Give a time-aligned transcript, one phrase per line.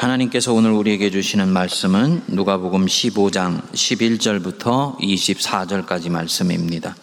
[0.00, 6.96] 하나님께서 오늘 우리에게 주시는 말씀은 누가복음 15장 11절부터 24절까지 말씀입니다.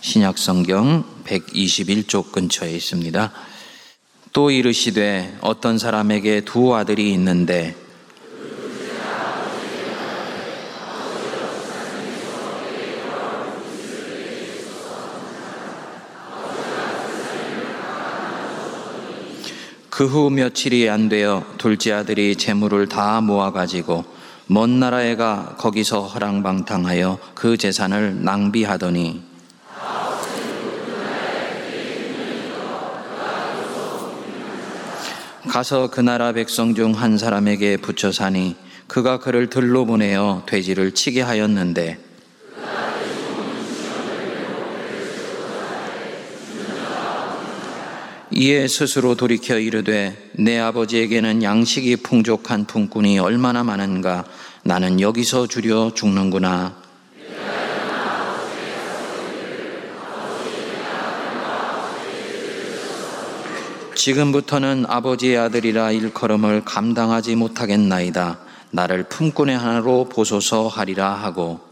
[0.00, 3.32] 신약 성경 121쪽 근처에 있습니다.
[4.32, 7.74] 또 이르시되 어떤 사람에게 두 아들이 있는데
[19.96, 24.04] 그 후 며칠이 안 되어 둘째 아들이 재물을 다 모아가지고
[24.46, 29.22] 먼 나라에 가 거기서 허랑방탕하여 그 재산을 낭비하더니
[35.48, 38.54] 가서 그 나라 백성 중 한 사람에게 붙여 사니
[38.88, 42.05] 그가 그를 들로 보내어 돼지를 치게 하였는데
[48.38, 54.26] 이에 스스로 돌이켜 이르되 내 아버지에게는 양식이 풍족한 품꾼이 얼마나 많은가
[54.62, 56.76] 나는 여기서 주려 죽는구나
[63.94, 68.38] 지금부터는 아버지의 아들이라 일컬음을 감당하지 못하겠나이다.
[68.70, 71.65] 나를 품꾼의 하나로 보소서 하리라 하고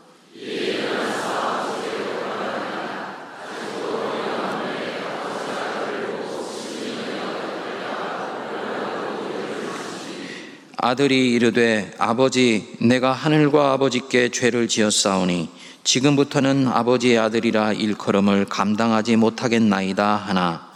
[10.86, 15.48] 아들이 이르되 아버지 내가 하늘과 아버지께 죄를 지었사오니
[15.82, 20.68] 지금부터는 아버지의 아들이라 일컬음을 감당하지 못하겠나이다 하나.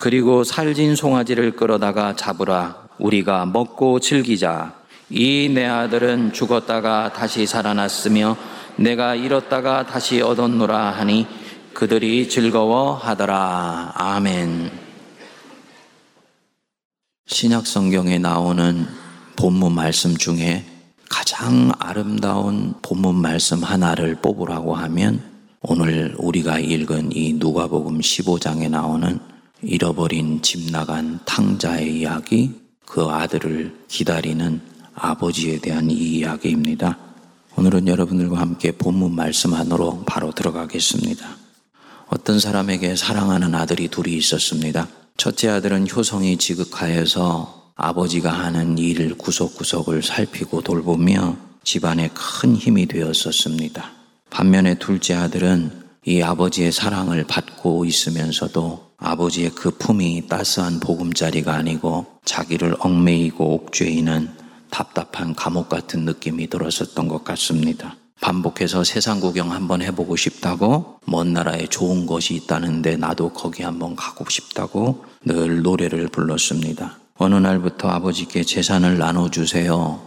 [0.00, 2.88] 그리고 살진 송아지를 끌어다가 잡으라.
[2.98, 4.74] 우리가 먹고 즐기자.
[5.08, 8.36] 이 내 아들은 죽었다가 다시 살아났으며
[8.76, 11.26] 내가 잃었다가 다시 얻었노라 하니
[11.74, 14.70] 그들이 즐거워하더라 아멘
[17.26, 18.86] 신약 성경에 나오는
[19.36, 20.64] 본문 말씀 중에
[21.08, 25.22] 가장 아름다운 본문 말씀 하나를 뽑으라고 하면
[25.60, 29.20] 오늘 우리가 읽은 이 누가복음 15장에 나오는
[29.62, 32.50] 잃어버린 집 나간 탕자의 이야기,
[32.84, 34.60] 그 아들을 기다리는
[34.94, 36.98] 아버지에 대한 이 이야기입니다.
[37.56, 41.36] 오늘은 여러분들과 함께 본문 말씀 안으로 바로 들어가겠습니다.
[42.06, 44.88] 어떤 사람에게 사랑하는 아들이 둘이 있었습니다.
[45.16, 53.90] 첫째 아들은 효성이 지극하여서 아버지가 하는 일 구석구석을 살피고 돌보며 집안에 큰 힘이 되었었습니다.
[54.30, 62.76] 반면에 둘째 아들은 이 아버지의 사랑을 받고 있으면서도 아버지의 그 품이 따스한 보금자리가 아니고 자기를
[62.80, 64.41] 얽매이고 옥죄이는
[64.72, 67.94] 답답한 감옥 같은 느낌이 들었었던 것 같습니다.
[68.20, 74.24] 반복해서 세상 구경 한번 해보고 싶다고 먼 나라에 좋은 것이 있다는데 나도 거기 한번 가고
[74.28, 76.98] 싶다고 늘 노래를 불렀습니다.
[77.16, 80.00] 어느 날부터 아버지께 재산을 나눠주세요.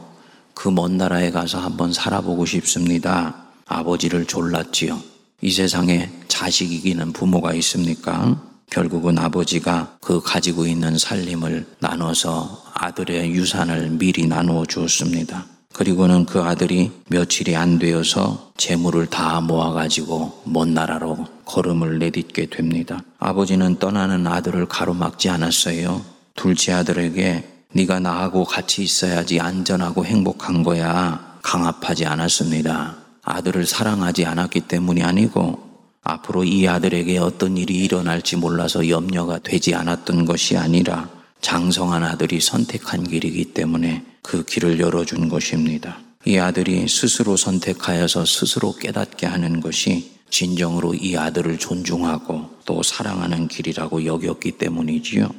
[0.54, 3.36] 그 먼 나라에 가서 한번 살아보고 싶습니다.
[3.68, 5.00] 아버지를 졸랐지요.
[5.42, 8.42] 이 세상에 자식 이기는 부모가 있습니까?
[8.70, 15.46] 결국은 아버지가 그 가지고 있는 살림을 나눠서 아들의 유산을 미리 나누어 주었습니다.
[15.74, 23.02] 그리고는 그 아들이 며칠이 안 되어서 재물을 다 모아가지고 먼 나라로 걸음을 내딛게 됩니다.
[23.20, 26.02] 아버지는 떠나는 아들을 가로막지 않았어요.
[26.36, 31.40] 둘째 아들에게 네가 나하고 같이 있어야지 안전하고 행복한 거야.
[31.42, 32.96] 강압하지 않았습니다.
[33.24, 35.75] 아들을 사랑하지 않았기 때문이 아니고
[36.06, 41.10] 앞으로 이 아들에게 어떤 일이 일어날지 몰라서 염려가 되지 않았던 것이 아니라
[41.42, 46.00] 장성한 아들이 선택한 길이기 때문에 그 길을 열어준 것입니다.
[46.26, 54.06] 이 아들이 스스로 선택하여서 스스로 깨닫게 하는 것이 진정으로 이 아들을 존중하고 또 사랑하는 길이라고
[54.06, 55.30] 여겼기 때문이지요.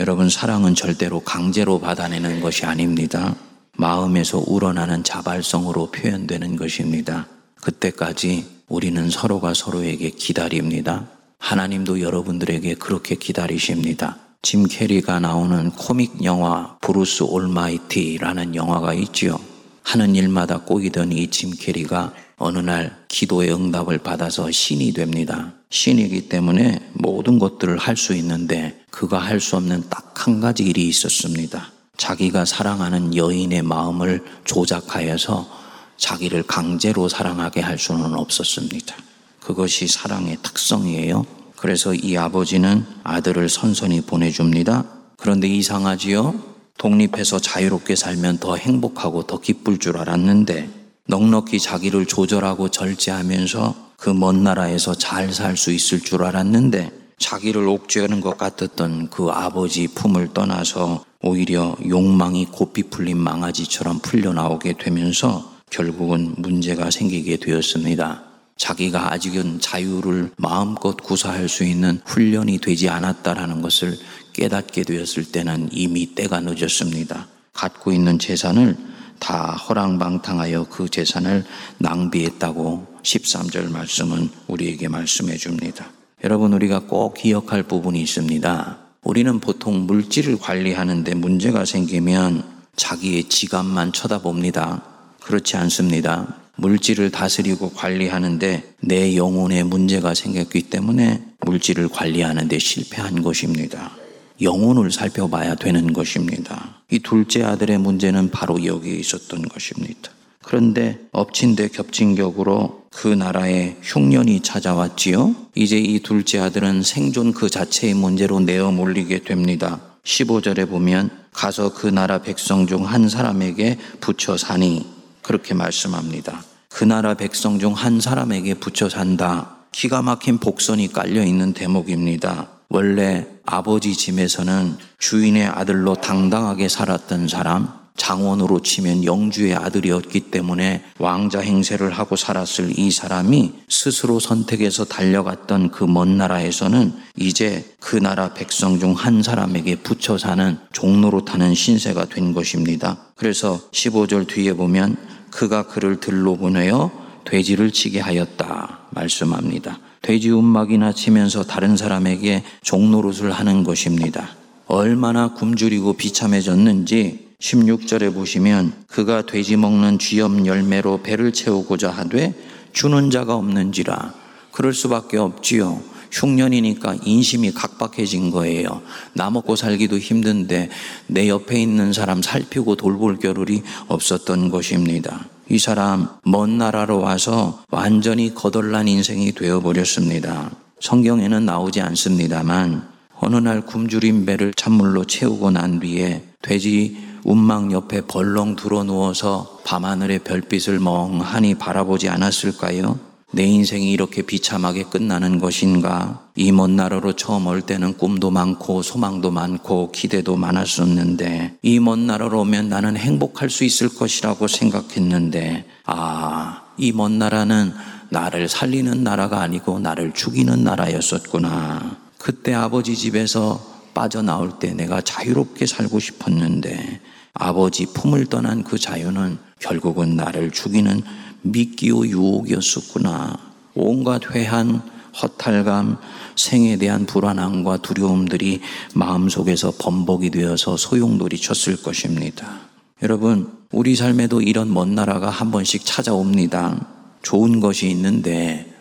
[0.00, 3.36] 여러분, 사랑은 절대로 강제로 받아내는 것이 아닙니다.
[3.76, 7.26] 마음에서 우러나는 자발성으로 표현되는 것입니다.
[7.56, 11.06] 그때까지 우리는 서로가 서로에게 기다립니다.
[11.38, 14.16] 하나님도 여러분들에게 그렇게 기다리십니다.
[14.40, 19.38] 짐 캐리가 나오는 코믹 영화 Bruce Almighty라는 영화가 있지요.
[19.82, 25.52] 하는 일마다 꼬이던 이 짐 캐리가 어느 날 기도의 응답을 받아서 신이 됩니다.
[25.68, 30.86] 신이기 때문에 모든 것들을 할 수 있는데 그가 할 수 없는 딱 한 가지 일이
[30.86, 31.72] 있었습니다.
[31.98, 35.61] 자기가 사랑하는 여인의 마음을 조작하여서
[35.96, 38.96] 자기를 강제로 사랑하게 할 수는 없었습니다.
[39.40, 41.24] 그것이 사랑의 특성이에요.
[41.56, 44.84] 그래서 이 아버지는 아들을 선선히 보내줍니다.
[45.16, 46.34] 그런데 이상하지요?
[46.78, 50.68] 독립해서 자유롭게 살면 더 행복하고 더 기쁠 줄 알았는데
[51.06, 58.20] 넉넉히 자기를 조절하고 절제하면서 그 먼 나라에서 잘 살 수 있을 줄 알았는데 자기를 옥죄하는
[58.20, 66.90] 것 같았던 그 아버지 품을 떠나서 오히려 욕망이 고삐 풀린 망아지처럼 풀려나오게 되면서 결국은 문제가
[66.90, 68.22] 생기게 되었습니다.
[68.56, 73.96] 자기가 아직은 자유를 마음껏 구사할 수 있는 훈련이 되지 않았다라는 것을
[74.34, 77.26] 깨닫게 되었을 때는 이미 때가 늦었습니다.
[77.54, 78.76] 갖고 있는 재산을
[79.18, 81.44] 다 허랑방탕하여 그 재산을
[81.78, 85.90] 낭비했다고 13절 말씀은 우리에게 말씀해 줍니다.
[86.22, 88.78] 여러분, 우리가 꼭 기억할 부분이 있습니다.
[89.02, 92.44] 우리는 보통 물질을 관리하는데 문제가 생기면
[92.76, 94.91] 자기의 지갑만 쳐다봅니다.
[95.24, 96.36] 그렇지 않습니다.
[96.56, 103.92] 물질을 다스리고 관리하는데 내 영혼에 문제가 생겼기 때문에 물질을 관리하는데 실패한 것입니다.
[104.40, 106.76] 영혼을 살펴봐야 되는 것입니다.
[106.90, 110.10] 이 둘째 아들의 문제는 바로 여기에 있었던 것입니다.
[110.42, 115.34] 그런데 엎친 데 겹친 격으로 그 나라에 흉년이 찾아왔지요.
[115.54, 119.80] 이제 이 둘째 아들은 생존 그 자체의 문제로 내어 몰리게 됩니다.
[120.04, 124.84] 15절에 보면 가서 그 나라 백성 중 한 사람에게 붙여 사니
[125.22, 126.42] 그렇게 말씀합니다.
[126.68, 129.56] 그 나라 백성 중 한 사람에게 붙여 산다.
[129.72, 132.48] 기가 막힌 복선이 깔려 있는 대목입니다.
[132.68, 141.90] 원래 아버지 집에서는 주인의 아들로 당당하게 살았던 사람, 장원으로 치면 영주의 아들이었기 때문에 왕자 행세를
[141.92, 148.94] 하고 살았을 이 사람이 스스로 선택해서 달려갔던 그 먼 나라에서는 이제 그 나라 백성 중
[148.94, 152.98] 한 사람에게 붙여 사는 종로로 타는 신세가 된 것입니다.
[153.16, 154.96] 그래서 15절 뒤에 보면
[155.30, 156.90] 그가 그를 들로 보내어
[157.24, 159.78] 돼지를 치게 하였다 말씀합니다.
[160.02, 164.30] 돼지 움막이나 치면서 다른 사람에게 종노릇을 하는 것입니다.
[164.66, 172.34] 얼마나 굶주리고 비참해졌는지 16절에 보시면 그가 돼지 먹는 쥐염 열매로 배를 채우고자 하되
[172.72, 174.14] 주는 자가 없는지라
[174.52, 175.82] 그럴 수밖에 없지요.
[176.12, 178.82] 흉년이니까 인심이 각박해진 거예요.
[179.14, 180.68] 나 먹고 살기도 힘든데
[181.06, 185.26] 내 옆에 있는 사람 살피고 돌볼 겨를이 없었던 것입니다.
[185.48, 190.50] 이 사람 먼 나라로 와서 완전히 거덜난 인생이 되어버렸습니다.
[190.80, 192.86] 성경에는 나오지 않습니다만
[193.18, 200.20] 어느 날 굶주린 배를 찬물로 채우고 난 뒤에 돼지 운막 옆에 벌렁 들어 누워서 밤하늘의
[200.20, 202.98] 별빛을 멍하니 바라보지 않았을까요?
[203.34, 206.20] 내 인생이 이렇게 비참하게 끝나는 것인가?
[206.36, 212.40] 이 먼 나라로 처음 올 때는 꿈도 많고 소망도 많고 기대도 많았었는데 이 먼 나라로
[212.42, 217.72] 오면 나는 행복할 수 있을 것이라고 생각했는데 아, 이 먼 나라는
[218.10, 221.96] 나를 살리는 나라가 아니고 나를 죽이는 나라였었구나.
[222.18, 227.00] 그때 아버지 집에서 빠져나올 때 내가 자유롭게 살고 싶었는데
[227.34, 231.02] 아버지 품을 떠난 그 자유는 결국은 나를 죽이는
[231.42, 233.38] 미끼요 유혹이었었구나.
[233.74, 234.82] 온갖 회한,
[235.20, 235.98] 허탈감,
[236.36, 238.60] 생에 대한 불안함과 두려움들이
[238.94, 242.60] 마음속에서 범벅이 되어서 소용돌이 쳤을 것입니다.
[243.02, 246.86] 여러분, 우리 삶에도 이런 먼 나라가 한 번씩 찾아옵니다.
[247.22, 248.72] 좋은 것이 있는데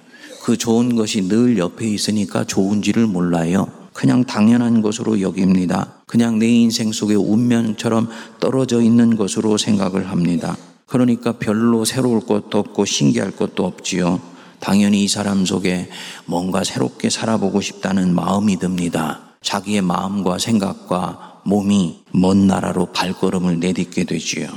[0.44, 3.81] 그 좋은 것이 늘 옆에 있으니까 좋은지를 몰라요.
[3.94, 5.96] 그냥 당연한 것으로 여깁니다.
[6.08, 8.10] 그냥 내 인생 속에 운명처럼
[8.40, 10.58] 떨어져 있는 것으로 생각을 합니다.
[10.86, 14.20] 그러니까 별로 새로울 것도 없고 신기할 것도 없지요.
[14.60, 15.90] 당연히 이 사람 속에
[16.26, 19.22] 뭔가 새롭게 살아보고 싶다는 마음이 듭니다.
[19.42, 24.48] 자기의 마음과 생각과 몸이 먼 나라로 발걸음을 내딛게 되지요.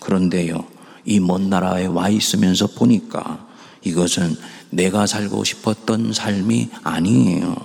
[0.00, 0.64] 그런데요,
[1.04, 3.46] 이 먼 나라에 와 있으면서 보니까
[3.82, 4.36] 이것은
[4.70, 7.56] 내가 살고 싶었던 삶이 아니에요.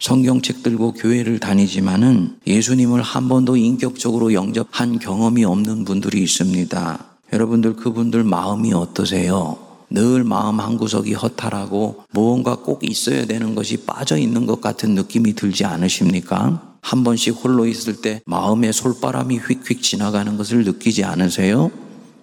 [0.00, 7.04] 성경책 들고 교회를 다니지만은 예수님을 한 번도 인격적으로 영접한 경험이 없는 분들이 있습니다.
[7.32, 9.58] 여러분들 그분들 마음이 어떠세요?
[9.90, 15.64] 늘 마음 한구석이 허탈하고 무언가 꼭 있어야 되는 것이 빠져 있는 것 같은 느낌이 들지
[15.64, 16.76] 않으십니까?
[16.80, 21.70] 한 번씩 홀로 있을 때 마음의 솔바람이 휙휙 지나가는 것을 느끼지 않으세요?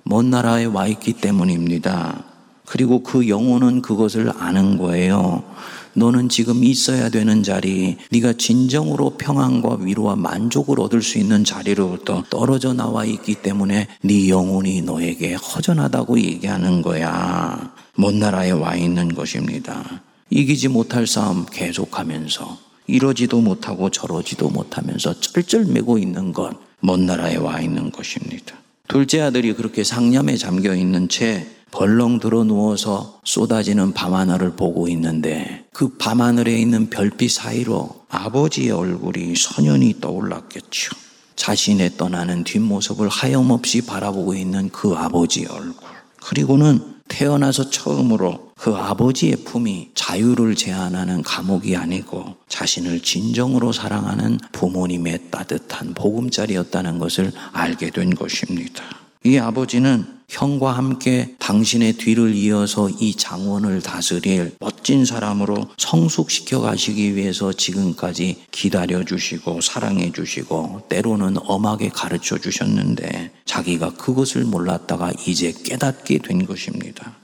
[0.04, 2.24] 먼 나라에 와 있기 때문입니다.
[2.66, 5.44] 그리고 그 영혼은 그것을 아는 거예요.
[5.96, 12.74] 너는 지금 있어야 되는 자리, 네가 진정으로 평안과 위로와 만족을 얻을 수 있는 자리로부터 떨어져
[12.74, 17.74] 나와 있기 때문에 네 영혼이 너에게 허전하다고 얘기하는 거야.
[17.96, 20.02] 먼 나라에 와 있는 것입니다.
[20.30, 27.90] 이기지 못할 싸움 계속하면서 이러지도 못하고 저러지도 못하면서 쩔쩔매고 있는 것, 먼 나라에 와 있는
[27.90, 28.56] 것입니다.
[28.88, 35.98] 둘째 아들이 그렇게 상념에 잠겨 있는 채 벌렁 들어 누워서 쏟아지는 밤하늘을 보고 있는데 그
[35.98, 40.96] 밤하늘에 있는 별빛 사이로 아버지의 얼굴이 선연히 떠올랐겠죠.
[41.36, 45.90] 자신의 떠나는 뒷모습을 하염없이 바라보고 있는 그 아버지의 얼굴.
[46.22, 55.94] 그리고는 태어나서 처음으로 그 아버지의 품이 자유를 제한하는 감옥이 아니고 자신을 진정으로 사랑하는 부모님의 따뜻한
[55.94, 58.84] 보금자리였다는 것을 알게 된 것입니다.
[59.26, 67.52] 이 아버지는 형과 함께 당신의 뒤를 이어서 이 장원을 다스릴 멋진 사람으로 성숙시켜 가시기 위해서
[67.52, 76.46] 지금까지 기다려 주시고 사랑해 주시고 때로는 엄하게 가르쳐 주셨는데 자기가 그것을 몰랐다가 이제 깨닫게 된
[76.46, 77.16] 것입니다.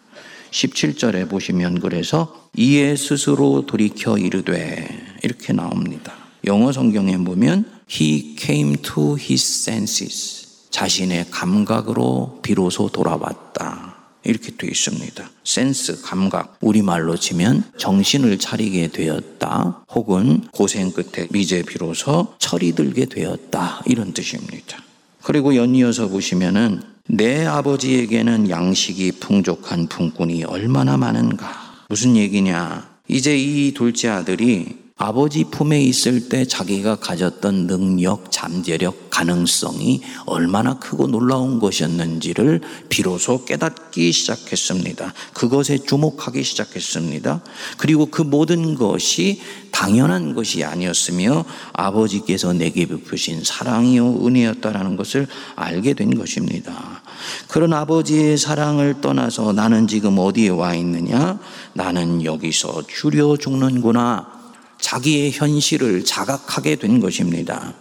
[0.50, 4.88] 17절에 보시면 그래서 이에 스스로 돌이켜 이르되
[5.22, 6.14] 이렇게 나옵니다.
[6.46, 10.41] 영어 성경에 보면 he came to his senses
[10.72, 13.96] 자신의 감각으로 비로소 돌아왔다.
[14.24, 15.30] 이렇게 되어 있습니다.
[15.44, 19.84] 센스, 감각, 우리말로 치면 정신을 차리게 되었다.
[19.94, 23.82] 혹은 고생 끝에 이제 비로소 철이 들게 되었다.
[23.86, 24.78] 이런 뜻입니다.
[25.24, 31.86] 그리고 연이어서 보시면은 내 아버지에게는 양식이 풍족한 품꾼이 얼마나 많은가.
[31.90, 32.90] 무슨 얘기냐.
[33.08, 41.08] 이제 이 둘째 아들이 아버지 품에 있을 때 자기가 가졌던 능력, 잠재력, 가능성이 얼마나 크고
[41.08, 45.12] 놀라운 것이었는지를 비로소 깨닫기 시작했습니다.
[45.34, 47.42] 그것에 주목하기 시작했습니다.
[47.80, 49.42] 그리고 그 모든 것이
[49.72, 57.02] 당연한 것이 아니었으며 아버지께서 내게 베푸신 사랑이요 은혜였다라는 것을 알게 된 것입니다.
[57.48, 61.40] 그런 아버지의 사랑을 떠나서 나는 지금 어디에 와 있느냐?
[61.74, 64.41] 나는 여기서 줄여 죽는구나.
[64.82, 67.74] 자기의 현실을 자각하게 된 것입니다.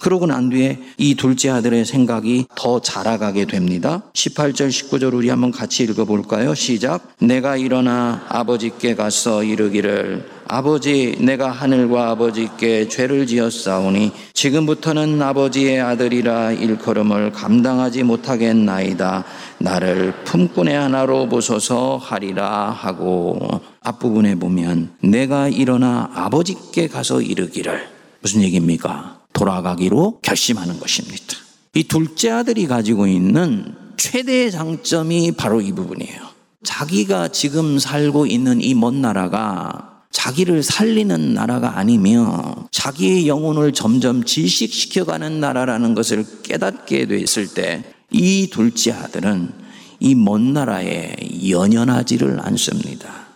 [0.00, 4.04] 그러고 난 뒤에 이 둘째 아들의 생각이 더 자라가게 됩니다.
[4.12, 6.54] 18절, 19절 우리 한번 같이 읽어볼까요?
[6.54, 7.14] 시작.
[7.18, 17.32] 내가 일어나 아버지께 가서 이르기를 아버지, 내가 하늘과 아버지께 죄를 지었사오니 지금부터는 아버지의 아들이라 일컬음을
[17.32, 19.24] 감당하지 못하겠나이다.
[19.58, 23.38] 나를 품꾼의 하나로 보소서 하리라 하고
[23.82, 27.86] 앞부분에 보면 내가 일어나 아버지께 가서 이르기를
[28.22, 29.20] 무슨 얘기입니까?
[29.34, 31.36] 돌아가기로 결심하는 것입니다.
[31.74, 36.22] 이 둘째 아들이 가지고 있는 최대의 장점이 바로 이 부분이에요.
[36.64, 45.40] 자기가 지금 살고 있는 이 먼 나라가 자기를 살리는 나라가 아니며 자기의 영혼을 점점 질식시켜가는
[45.40, 49.52] 나라라는 것을 깨닫게 됐을 때 이 둘째 아들은
[50.00, 51.14] 이 먼 나라에
[51.48, 53.26] 연연하지를 않습니다.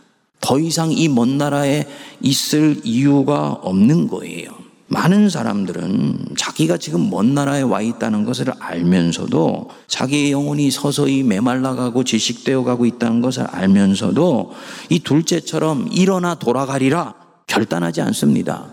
[0.41, 1.87] 더 이상 이 먼 나라에
[2.21, 4.62] 있을 이유가 없는 거예요.
[4.93, 12.63] 많은 사람들은 자기가 지금 먼 나라에 와 있다는 것을 알면서도 자기의 영혼이 서서히 메말라가고 지식되어
[12.63, 14.53] 가고 있다는 것을 알면서도
[14.91, 17.15] 이 둘째처럼 일어나 돌아가리라
[17.47, 18.67] 결단하지 않습니다.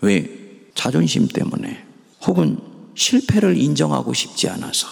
[0.00, 0.30] 왜?
[0.74, 1.84] 자존심 때문에
[2.26, 2.58] 혹은
[2.94, 4.88] 실패를 인정하고 싶지 않아서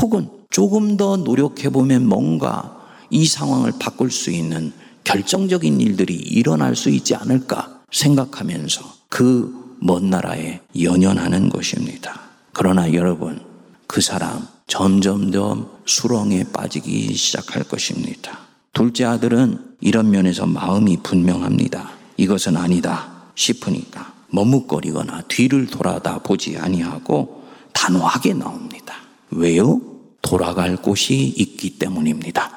[0.00, 4.72] 혹은 조금 더 노력해보면 뭔가 이 상황을 바꿀 수 있는
[5.04, 12.18] 결정적인 일들이 일어날 수 있지 않을까 생각하면서 그 먼 나라에 연연하는 것입니다.
[12.54, 13.44] 그러나 여러분,
[13.86, 18.38] 그 사람 점점점 수렁에 빠지기 시작할 것입니다.
[18.72, 21.90] 둘째 아들은 이런 면에서 마음이 분명합니다.
[22.16, 28.94] 이것은 아니다 싶으니까 머뭇거리거나 뒤를 돌아다 보지 아니하고 단호하게 나옵니다.
[29.32, 29.82] 왜요?
[30.22, 32.50] 돌아갈 곳이 있기 때문입니다.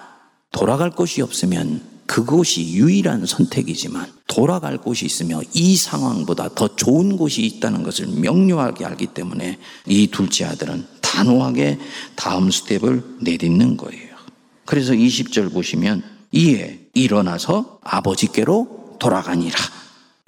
[0.54, 7.84] 돌아갈 곳이 없으면 그곳이 유일한 선택이지만 돌아갈 곳이 있으며 이 상황보다 더 좋은 곳이 있다는
[7.84, 11.80] 것을 명료하게 알기 때문에 이 둘째 아들은 단호하게
[12.16, 14.16] 다음 스텝을 내딛는 거예요.
[14.66, 19.58] 그래서 20절 보시면 이에 일어나서 아버지께로 돌아가니라.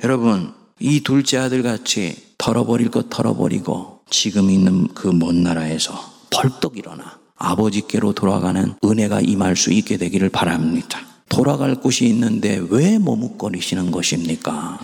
[0.03, 5.93] 여러분, 이 둘째 아들 같이 털어버릴 것 털어버리고 지금 있는 그 먼 나라에서
[6.29, 10.99] 벌떡 일어나 아버지께로 돌아가는 은혜가 임할 수 있게 되기를 바랍니다.
[11.29, 14.79] 돌아갈 곳이 있는데 왜 머뭇거리시는 것입니까?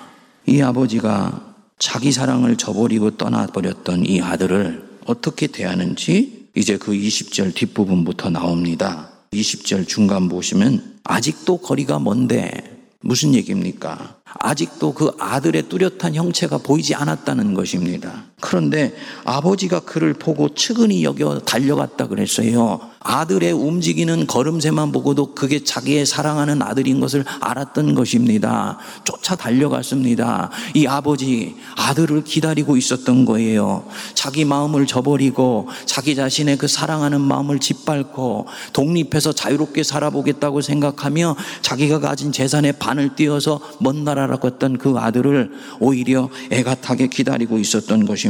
[0.45, 9.09] 이 아버지가 자기 사랑을 저버리고 떠나버렸던 이 아들을 어떻게 대하는지 이제 그 20절 뒷부분부터 나옵니다.
[9.33, 14.15] 20절 중간 보시면 아직도 거리가 먼데 무슨 얘기입니까?
[14.39, 18.25] 아직도 그 아들의 뚜렷한 형체가 보이지 않았다는 것입니다.
[18.41, 22.79] 그런데 아버지가 그를 보고 측은히 여겨 달려갔다 그랬어요.
[22.99, 28.79] 아들의 움직이는 걸음새만 보고도 그게 자기의 사랑하는 아들인 것을 알았던 것입니다.
[29.03, 30.49] 쫓아 달려갔습니다.
[30.73, 33.85] 이 아버지, 아들을 기다리고 있었던 거예요.
[34.15, 42.31] 자기 마음을 저버리고 자기 자신의 그 사랑하는 마음을 짓밟고 독립해서 자유롭게 살아보겠다고 생각하며 자기가 가진
[42.31, 48.24] 재산의 반을 띄어서 먼 나라라고 했던 그 아들을 오히려 애가타게 기다리고 있었던 것입니다.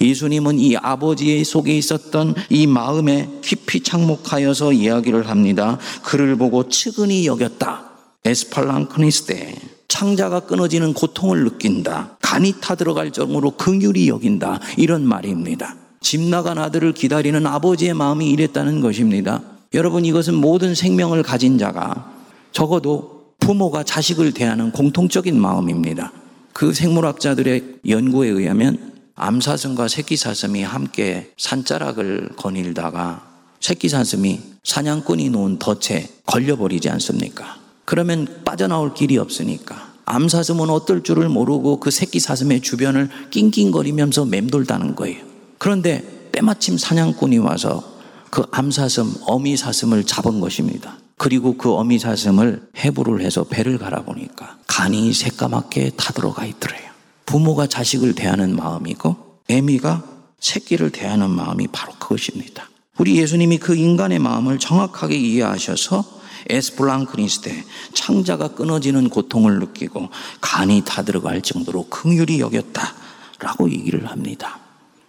[0.00, 5.78] 예수님은 이 아버지의 속에 있었던 이 마음에 깊이 착목하여서 이야기를 합니다.
[6.02, 7.90] 그를 보고 측은히 여겼다.
[8.24, 9.56] 에스팔랑크니스테
[9.88, 12.16] 창자가 끊어지는 고통을 느낀다.
[12.22, 14.60] 간이 타들어갈 정도로 긍휼히 여긴다.
[14.76, 15.76] 이런 말입니다.
[16.00, 19.42] 집 나간 아들을 기다리는 아버지의 마음이 이랬다는 것입니다.
[19.74, 22.12] 여러분 이것은 모든 생명을 가진 자가
[22.52, 26.12] 적어도 부모가 자식을 대하는 공통적인 마음입니다.
[26.52, 28.89] 그 생물학자들의 연구에 의하면
[29.22, 33.28] 암사슴과 새끼사슴이 함께 산자락을 거닐다가
[33.60, 37.58] 새끼사슴이 사냥꾼이 놓은 덫에 걸려버리지 않습니까?
[37.84, 45.22] 그러면 빠져나올 길이 없으니까 암사슴은 어떨 줄을 모르고 그 새끼사슴의 주변을 낑낑거리면서 맴돌다는 거예요.
[45.58, 47.84] 그런데 때마침 사냥꾼이 와서
[48.30, 50.96] 그 암사슴, 어미사슴을 잡은 것입니다.
[51.18, 56.89] 그리고 그 어미사슴을 해부를 해서 배를 갈아보니까 간이 새까맣게 타들어가 있더래요.
[57.30, 59.14] 부모가 자식을 대하는 마음이고
[59.46, 60.02] 애미가
[60.40, 62.68] 새끼를 대하는 마음이 바로 그것입니다.
[62.98, 66.04] 우리 예수님이 그 인간의 마음을 정확하게 이해하셔서
[66.48, 70.08] 에스플랑크니스테 창자가 끊어지는 고통을 느끼고
[70.40, 74.58] 간이 타들어갈 정도로 긍휼히 여겼다라고 얘기를 합니다.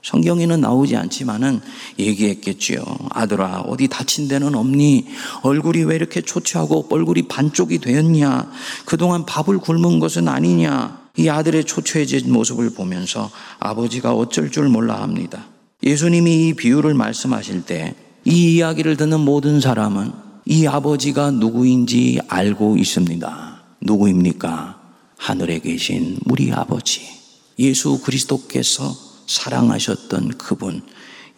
[0.03, 1.59] 성경에는 나오지 않지만은
[1.97, 2.83] 얘기했겠지요.
[3.09, 5.07] 아들아, 어디 다친 데는 없니?
[5.41, 8.51] 얼굴이 왜 이렇게 초췌하고 얼굴이 반쪽이 되었냐?
[8.85, 11.00] 그동안 밥을 굶은 것은 아니냐?
[11.17, 15.45] 이 아들의 초췌해진 모습을 보면서 아버지가 어쩔 줄 몰라 합니다.
[15.83, 20.11] 예수님이 이 비유를 말씀하실 때 이 이야기를 듣는 모든 사람은
[20.45, 23.63] 이 아버지가 누구인지 알고 있습니다.
[23.81, 24.79] 누구입니까?
[25.17, 27.01] 하늘에 계신 우리 아버지.
[27.57, 30.83] 예수 그리스도께서 사랑하셨던 그분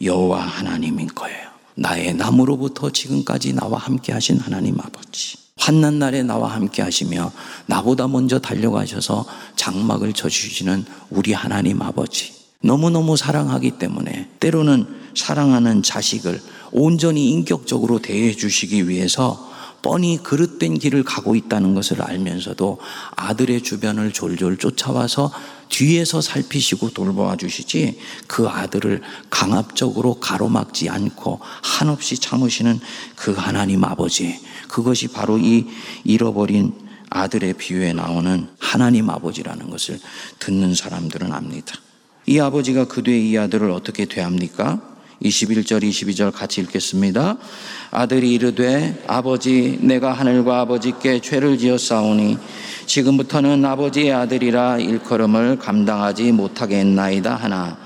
[0.01, 1.52] 여호와 하나님인 거예요.
[1.75, 5.37] 나의 남으로부터 지금까지 나와 함께 하신 하나님 아버지.
[5.57, 7.31] 환난 날에 나와 함께 하시며
[7.67, 9.25] 나보다 먼저 달려가셔서
[9.55, 12.33] 장막을 져주시는 우리 하나님 아버지.
[12.61, 19.52] 너무너무 사랑하기 때문에 때로는 사랑하는 자식을 온전히 인격적으로 대해 주시기 위해서
[19.83, 22.79] 뻔히 그릇된 길을 가고 있다는 것을 알면서도
[23.17, 25.31] 아들의 주변을 졸졸 쫓아와서
[25.69, 32.79] 뒤에서 살피시고 돌보아 주시지 그 아들을 강압적으로 가로막지 않고 한없이 참으시는
[33.15, 35.67] 그 하나님 아버지 그것이 바로 이
[36.05, 36.73] 잃어버린
[37.09, 39.99] 아들의 비유에 나오는 하나님 아버지라는 것을
[40.39, 41.75] 듣는 사람들은 압니다.
[42.25, 44.92] 이 아버지가 그 뒤에 이 아들을 어떻게 대합니까?
[45.23, 47.37] 21절, 22절 같이 읽겠습니다.
[47.91, 52.37] 아들이 이르되 아버지 내가 하늘과 아버지께 죄를 지었사오니
[52.85, 57.77] 지금부터는 아버지의 아들이라 일컬음을 감당하지 못하게 했나이다 하나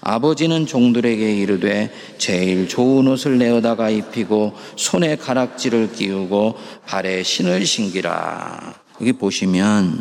[0.00, 6.56] 아버지는 종들에게 이르되 제일 좋은 옷을 내어다가 입히고 손에 가락지를 끼우고
[6.86, 8.74] 발에 신을 신기라.
[9.00, 10.00] 여기 보시면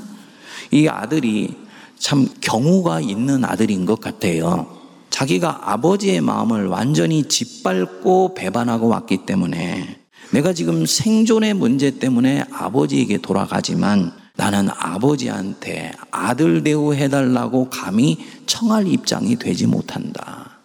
[0.72, 1.56] 이 아들이
[1.98, 4.75] 참 경우가 있는 아들인 것 같아요.
[5.16, 10.02] 자기가 아버지의 마음을 완전히 짓밟고 배반하고 왔기 때문에
[10.32, 19.68] 내가 지금 생존의 문제 때문에 아버지에게 돌아가지만 나는 아버지한테 아들 대우해달라고 감히 청할 입장이 되지
[19.68, 20.60] 못한다.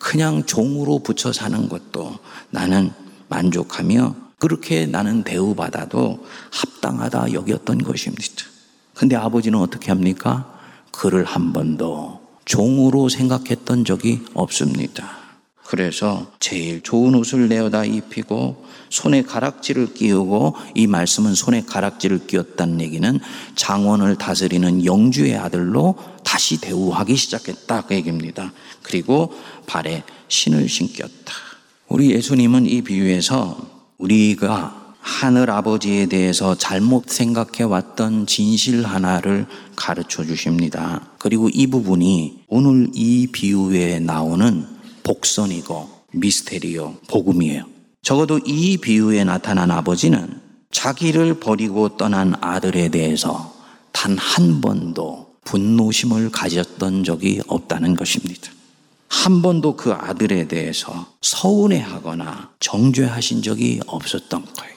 [0.00, 2.18] 그냥 종으로 붙여 사는 것도
[2.50, 2.90] 나는
[3.28, 8.46] 만족하며 그렇게 나는 대우받아도 합당하다 여겼던 것입니다.
[8.94, 10.58] 근데 아버지는 어떻게 합니까?
[10.90, 15.22] 그를 한 번도 종으로 생각했던 적이 없습니다.
[15.64, 23.18] 그래서 제일 좋은 옷을 내어다 입히고 손에 가락지를 끼우고 이 말씀은 손에 가락지를 끼웠다는 얘기는
[23.56, 28.52] 장원을 다스리는 영주의 아들로 다시 대우하기 시작했다 그 얘기입니다.
[28.82, 29.32] 그리고
[29.66, 31.32] 발에 신을 신겼다.
[31.88, 33.56] 우리 예수님은 이 비유에서
[33.96, 41.02] 우리가 하늘 아버지에 대해서 잘못 생각해 왔던 진실 하나를 가르쳐 주십니다.
[41.18, 44.66] 그리고 이 부분이 오늘 이 비유에 나오는
[45.02, 47.64] 복선이고 미스테리오 복음이에요.
[48.02, 53.52] 적어도 이 비유에 나타난 아버지는 자기를 버리고 떠난 아들에 대해서
[53.92, 58.50] 단 한 번도 분노심을 가졌던 적이 없다는 것입니다.
[59.08, 64.71] 한 번도 그 아들에 대해서 서운해하거나 정죄하신 적이 없었던 거예요.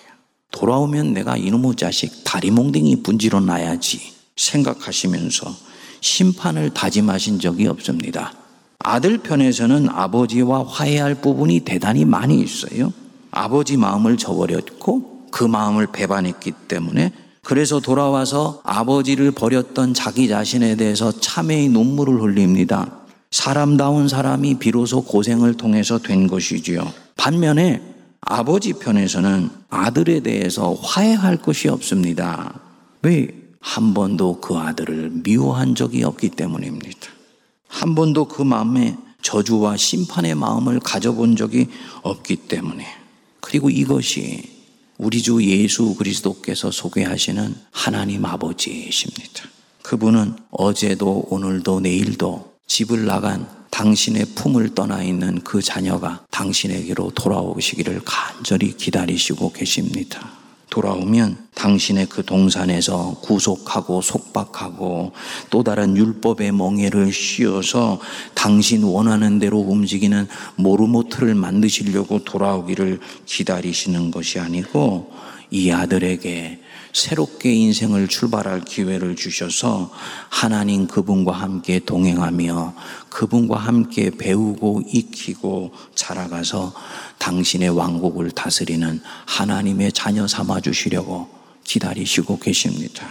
[0.55, 3.99] 돌아오면 내가 이놈의 자식 다리 몽둥이 분지러 놔야지
[4.37, 5.53] 생각하시면서
[5.99, 8.33] 심판을 다짐하신 적이 없습니다.
[8.79, 12.93] 아들 편에서는 아버지와 화해할 부분이 대단히 많이 있어요.
[13.31, 17.11] 아버지 마음을 저버렸고 그 마음을 배반했기 때문에
[17.43, 22.99] 그래서 돌아와서 아버지를 버렸던 자기 자신에 대해서 참회의 눈물을 흘립니다.
[23.29, 26.93] 사람다운 사람이 비로소 고생을 통해서 된 것이지요.
[27.17, 32.59] 반면에 아버지 편에서는 아들에 대해서 화해할 것이 없습니다.
[33.01, 33.27] 왜?
[33.59, 37.09] 한 번도 그 아들을 미워한 적이 없기 때문입니다.
[37.67, 41.67] 한 번도 그 마음에 저주와 심판의 마음을 가져본 적이
[42.03, 42.85] 없기 때문에.
[43.41, 44.43] 그리고 이것이
[44.97, 49.43] 우리 주 예수 그리스도께서 소개하시는 하나님 아버지이십니다.
[49.81, 58.71] 그분은 어제도 오늘도 내일도 집을 나간 당신의 품을 떠나 있는 그 자녀가 당신에게로 돌아오시기를 간절히
[58.77, 60.31] 기다리시고 계십니다.
[60.69, 65.11] 돌아오면 당신의 그 동산에서 구속하고 속박하고
[65.49, 67.99] 또 다른 율법의 멍에를 씌워서
[68.33, 75.11] 당신 원하는 대로 움직이는 모르모트를 만드시려고 돌아오기를 기다리시는 것이 아니고
[75.51, 76.61] 이 아들에게
[76.95, 79.91] 새롭게 인생을 출발할 기회를 주셔서
[80.29, 82.73] 하나님 그분과 함께 동행하며
[83.09, 86.73] 그분과 함께 배우고 익히고 자라가서
[87.19, 91.27] 당신의 왕국을 다스리는 하나님의 자녀 삼아 주시려고
[91.65, 93.05] 기다리시고 계십니다.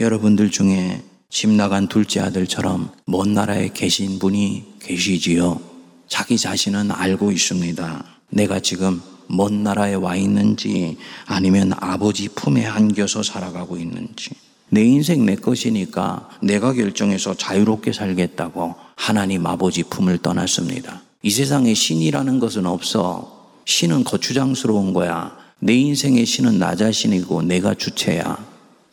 [0.00, 5.60] 여러분들 중에 집 나간 둘째 아들처럼 먼 나라에 계신 분이 계시지요.
[6.08, 8.04] 자기 자신은 알고 있습니다.
[8.30, 14.30] 내가 지금 먼 나라에 와 있는지 아니면 아버지 품에 안겨서 살아가고 있는지
[14.70, 21.02] 내 인생 내 것이니까 내가 결정해서 자유롭게 살겠다고 하나님 아버지 품을 떠났습니다.
[21.22, 23.50] 이 세상에 신이라는 것은 없어.
[23.66, 25.36] 신은 거추장스러운 거야.
[25.60, 28.44] 내 인생의 신은 나 자신이고 내가 주체야.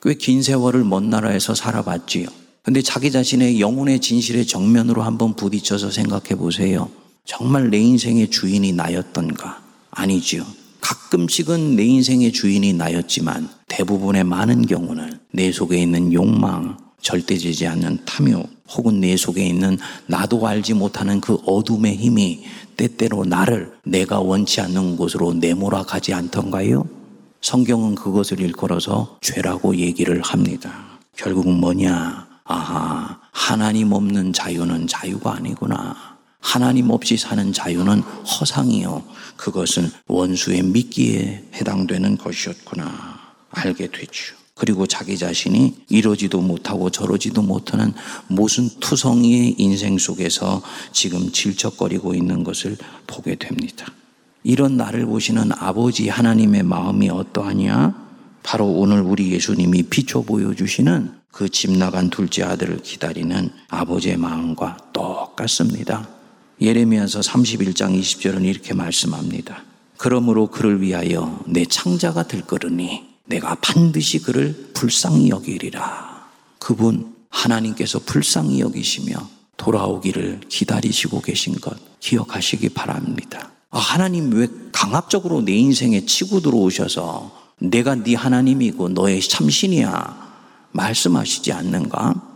[0.04, 2.28] 꽤 긴 세월을 먼 나라에서 살아봤지요.
[2.63, 6.89] 근데 자기 자신의 영혼의 진실의 정면으로 한번 부딪혀서 생각해 보세요.
[7.26, 9.61] 정말 내 인생의 주인이 나였던가?
[9.91, 10.45] 아니지요.
[10.82, 18.49] 가끔씩은 내 인생의 주인이 나였지만 대부분의 많은 경우는 내 속에 있는 욕망, 절대되지 않는 탐욕,
[18.73, 19.77] 혹은 내 속에 있는
[20.08, 22.43] 나도 알지 못하는 그 어둠의 힘이
[22.77, 26.86] 때때로 나를 내가 원치 않는 곳으로 내몰아 가지 않던가요?
[27.41, 30.99] 성경은 그것을 일컬어서 죄라고 얘기를 합니다.
[31.15, 32.27] 결국은 뭐냐?
[32.43, 36.11] 아하, 하나님 없는 자유는 자유가 아니구나.
[36.41, 39.04] 하나님 없이 사는 자유는 허상이요.
[39.38, 43.21] 그것은 원수의 미끼에 해당되는 것이었구나.
[43.51, 44.36] 알게 되죠.
[44.56, 47.93] 그리고 자기 자신이 이러지도 못하고 저러지도 못하는
[48.27, 52.77] 무슨 투성이의 인생 속에서 지금 질척거리고 있는 것을
[53.08, 53.88] 보게 됩니다.
[54.43, 58.10] 이런 나를 보시는 아버지 하나님의 마음이 어떠하냐?
[58.43, 66.08] 바로 오늘 우리 예수님이 비춰 보여주시는 그 집 나간 둘째 아들을 기다리는 아버지의 마음과 똑같습니다.
[66.62, 69.63] 예레미야서 31장 20절은 이렇게 말씀합니다.
[69.97, 76.28] 그러므로 그를 위하여 내 창자가 들거르니 내가 반드시 그를 불쌍히 여기리라.
[76.60, 79.15] 그분 하나님께서 불쌍히 여기시며
[79.58, 83.52] 돌아오기를 기다리시고 계신 것 기억하시기 바랍니다.
[83.71, 90.32] 아, 하나님 왜 강압적으로 내 인생에 치고 들어오셔서 내가 네 하나님이고 너의 참신이야
[90.74, 92.31] 말씀하시지 않는가?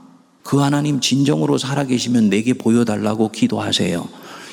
[0.45, 4.07] 그 하나님 진정으로 살아계시면 내게 보여달라고 기도하세요.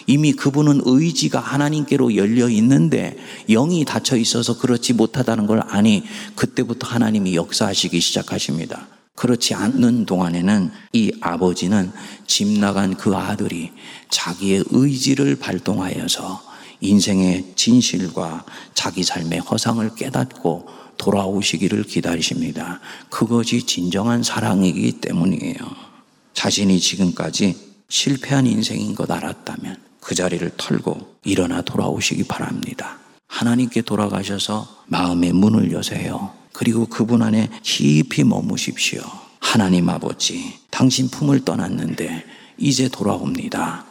[0.07, 3.18] 이미 그분은 의지가 하나님께로 열려 있는데
[3.50, 6.02] 영이 닫혀 있어서 그렇지 못하다는 걸 아니
[6.35, 8.88] 그때부터 하나님이 역사하시기 시작하십니다.
[9.16, 11.92] 그렇지 않는 동안에는 이 아버지는
[12.26, 13.70] 집 나간 그 아들이
[14.09, 16.42] 자기의 의지를 발동하여서
[16.81, 22.81] 인생의 진실과 자기 삶의 허상을 깨닫고 돌아오시기를 기다리십니다.
[23.11, 25.57] 그것이 진정한 사랑이기 때문이에요.
[26.35, 27.57] 자신이 지금까지
[27.88, 32.98] 실패한 인생인 것 알았다면 그 자리를 털고 일어나 돌아오시기 바랍니다.
[33.28, 36.33] 하나님께 돌아가셔서 마음의 문을 여세요.
[36.52, 39.02] 그리고 그분 안에 깊이 머무십시오.
[39.40, 42.24] 하나님 아버지, 당신 품을 떠났는데
[42.59, 43.85] 이제 돌아옵니다.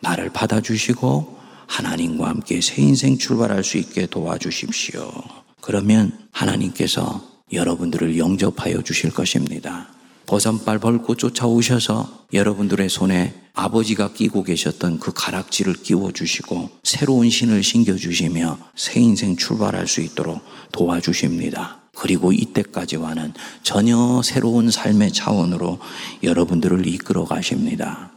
[0.00, 5.43] 나를 받아주시고 하나님과 함께 새 인생 출발할 수 있게 도와주십시오.
[5.64, 9.88] 그러면 하나님께서 여러분들을 영접하여 주실 것입니다.
[10.26, 17.96] 버선발 벌고 쫓아오셔서 여러분들의 손에 아버지가 끼고 계셨던 그 가락지를 끼워 주시고 새로운 신을 신겨
[17.96, 21.80] 주시며 새 인생 출발할 수 있도록 도와주십니다.
[21.96, 25.78] 그리고 이때까지와는 전혀 새로운 삶의 차원으로
[26.22, 28.10] 여러분들을 이끌어 가십니다.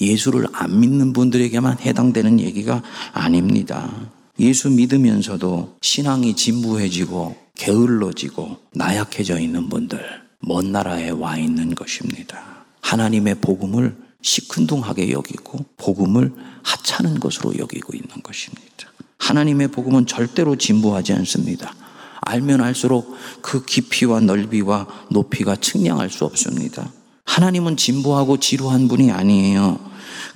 [0.00, 3.90] 예수를 안 믿는 분들에게만 해당되는 얘기가 아닙니다.
[4.38, 10.00] 예수 믿으면서도 신앙이 진부해지고 게을러지고 나약해져 있는 분들,
[10.40, 12.64] 먼 나라에 와 있는 것입니다.
[12.80, 18.64] 하나님의 복음을 시큰둥하게 여기고 복음을 하찮은 것으로 여기고 있는 것입니다.
[19.18, 21.74] 하나님의 복음은 절대로 진부하지 않습니다.
[22.22, 26.90] 알면 알수록 그 깊이와 넓이와 높이가 측량할 수 없습니다.
[27.34, 29.80] 하나님은 진부하고 지루한 분이 아니에요.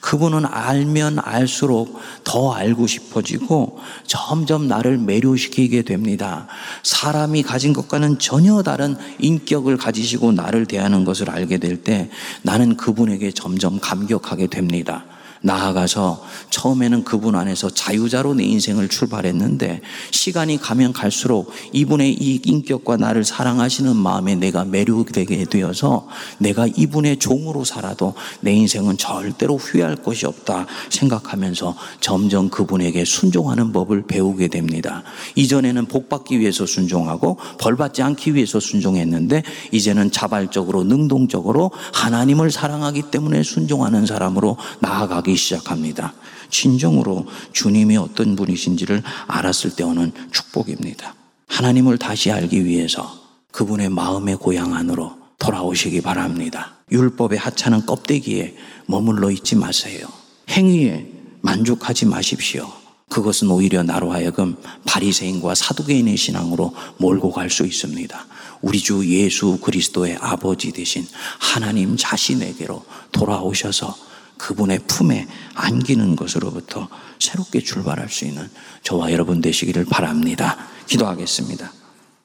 [0.01, 6.49] 그분은 알면 알수록 더 알고 싶어지고 점점 나를 매료시키게 됩니다.
[6.83, 12.11] 사람이 가진 것과는 전혀 다른 인격을 가지시고 나를 대하는 것을 알게 될 때
[12.43, 15.05] 나는 그분에게 점점 감격하게 됩니다.
[15.43, 23.25] 나아가서 처음에는 그분 안에서 자유자로 내 인생을 출발했는데 시간이 가면 갈수록 이분의 이 인격과 나를
[23.25, 30.67] 사랑하시는 마음에 내가 매료되게 되어서 내가 이분의 종으로 살아도 내 인생은 절대로 후회할 것이 없다
[30.91, 35.03] 생각하면서 점점 그분에게 순종하는 법을 배우게 됩니다.
[35.35, 43.03] 이전에는 복 받기 위해서 순종하고 벌 받지 않기 위해서 순종했는데 이제는 자발적으로 능동적으로 하나님을 사랑하기
[43.11, 46.15] 때문에 순종하는 사람으로 나아가 기 시작합니다.
[46.51, 51.15] 진정으로 주님이 어떤 분이신지를 알았을 때 오는 축복입니다.
[51.47, 53.21] 하나님을 다시 알기 위해서
[53.53, 56.77] 그분의 마음의 고향 안으로 돌아오시기 바랍니다.
[56.91, 60.07] 율법의 하찮은 껍데기에 머물러 있지 마세요.
[60.49, 61.07] 행위에
[61.43, 62.67] 만족하지 마십시오.
[63.11, 68.27] 그것은 오히려 나로 하여금 바리새인과 사두개인의 신앙으로 몰고 갈 수 있습니다.
[68.61, 71.07] 우리 주 예수 그리스도의 아버지 되신
[71.39, 78.49] 하나님 자신에게로 돌아오셔서 그분의 품에 안기는 것으로부터 새롭게 출발할 수 있는
[78.83, 80.57] 저와 여러분 되시기를 바랍니다.
[80.87, 81.73] 기도하겠습니다.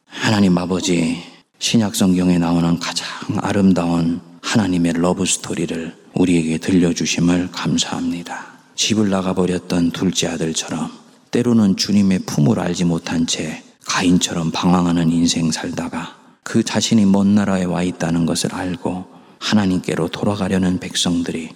[0.05, 1.23] 하나님 아버지,
[1.59, 3.07] 신약 성경에 나오는 가장
[3.41, 8.53] 아름다운 하나님의 러브 스토리를 우리에게 들려주심을 감사합니다.
[8.75, 10.91] 집을 나가버렸던 둘째 아들처럼
[11.31, 17.83] 때로는 주님의 품을 알지 못한 채 가인처럼 방황하는 인생 살다가 그 자신이 먼 나라에 와
[17.83, 19.05] 있다는 것을 알고
[19.39, 21.49] 하나님께로 돌아가려는 백성들이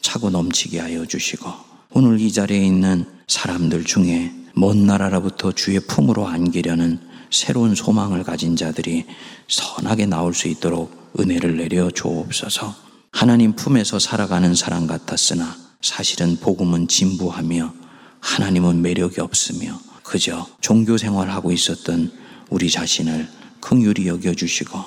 [0.00, 1.50] 차고 넘치게 하여 주시고
[1.90, 9.04] 오늘 이 자리에 있는 사람들 중에 먼 나라로부터 주의 품으로 안기려는 새로운 소망을 가진 자들이
[9.48, 12.74] 선하게 나올 수 있도록 은혜를 내려 주옵소서.
[13.12, 17.72] 하나님 품에서 살아가는 사람 같았으나 사실은 복음은 진부하며
[18.20, 22.12] 하나님은 매력이 없으며 그저 종교 생활하고 있었던
[22.50, 23.28] 우리 자신을
[23.60, 24.78] 긍휼히 여겨 주시고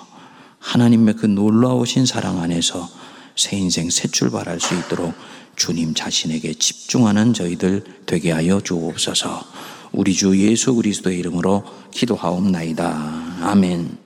[0.59, 2.89] 하나님의 그 놀라우신 사랑 안에서
[3.35, 5.13] 새 인생 새 출발할 수 있도록
[5.55, 9.45] 주님 자신에게 집중하는 저희들 되게 하여 주옵소서.
[9.91, 13.39] 우리 주 예수 그리스도의 이름으로 기도하옵나이다.
[13.41, 14.00] 아멘.